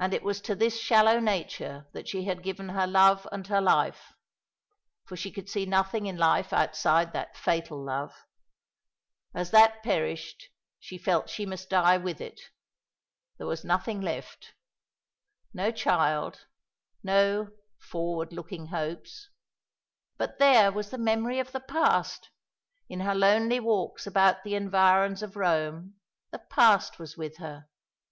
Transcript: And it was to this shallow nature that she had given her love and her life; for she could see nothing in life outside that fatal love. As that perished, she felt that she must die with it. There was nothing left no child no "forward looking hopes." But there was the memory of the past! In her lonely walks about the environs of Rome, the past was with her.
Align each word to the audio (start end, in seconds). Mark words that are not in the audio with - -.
And 0.00 0.14
it 0.14 0.22
was 0.22 0.40
to 0.40 0.54
this 0.56 0.80
shallow 0.80 1.20
nature 1.20 1.86
that 1.92 2.08
she 2.08 2.24
had 2.24 2.42
given 2.42 2.70
her 2.70 2.86
love 2.86 3.28
and 3.30 3.46
her 3.48 3.60
life; 3.60 4.14
for 5.04 5.18
she 5.18 5.30
could 5.30 5.50
see 5.50 5.66
nothing 5.66 6.06
in 6.06 6.16
life 6.16 6.50
outside 6.50 7.12
that 7.12 7.36
fatal 7.36 7.84
love. 7.84 8.14
As 9.34 9.50
that 9.50 9.82
perished, 9.82 10.48
she 10.80 10.96
felt 10.96 11.26
that 11.26 11.30
she 11.30 11.44
must 11.44 11.68
die 11.68 11.98
with 11.98 12.22
it. 12.22 12.40
There 13.36 13.46
was 13.46 13.64
nothing 13.66 14.00
left 14.00 14.54
no 15.52 15.70
child 15.70 16.46
no 17.02 17.50
"forward 17.90 18.32
looking 18.32 18.68
hopes." 18.68 19.28
But 20.16 20.38
there 20.38 20.72
was 20.72 20.88
the 20.88 20.96
memory 20.96 21.38
of 21.38 21.52
the 21.52 21.60
past! 21.60 22.30
In 22.88 23.00
her 23.00 23.14
lonely 23.14 23.60
walks 23.60 24.06
about 24.06 24.42
the 24.42 24.54
environs 24.54 25.22
of 25.22 25.36
Rome, 25.36 25.96
the 26.30 26.38
past 26.38 26.98
was 26.98 27.18
with 27.18 27.36
her. 27.36 27.68